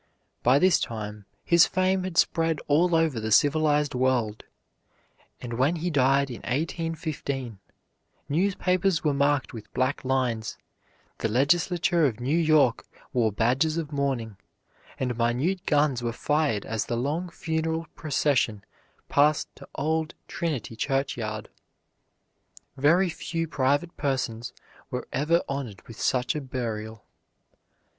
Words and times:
By 0.41 0.57
this 0.57 0.79
time 0.79 1.25
his 1.43 1.67
fame 1.67 2.03
had 2.05 2.17
spread 2.17 2.59
all 2.67 2.95
over 2.95 3.19
the 3.19 3.31
civilized 3.31 3.93
world, 3.93 4.45
and 5.39 5.53
when 5.59 5.75
he 5.75 5.91
died, 5.91 6.31
in 6.31 6.37
1815, 6.37 7.59
newspapers 8.27 9.03
were 9.03 9.13
marked 9.13 9.53
with 9.53 9.71
black 9.75 10.03
lines; 10.03 10.57
the 11.19 11.27
legislature 11.29 12.07
of 12.07 12.19
New 12.19 12.35
York 12.35 12.87
wore 13.13 13.31
badges 13.31 13.77
of 13.77 13.91
mourning; 13.91 14.37
and 14.99 15.15
minute 15.19 15.67
guns 15.67 16.01
were 16.01 16.11
fired 16.11 16.65
as 16.65 16.87
the 16.87 16.97
long 16.97 17.29
funeral 17.29 17.85
procession 17.95 18.63
passed 19.07 19.55
to 19.57 19.69
old 19.75 20.15
Trinity 20.27 20.75
churchyard. 20.75 21.47
Very 22.75 23.07
few 23.09 23.47
private 23.47 23.95
persons 23.97 24.51
were 24.89 25.07
ever 25.13 25.43
honored 25.47 25.87
with 25.87 26.01
such 26.01 26.33
a 26.33 26.41
burial. 26.41 27.05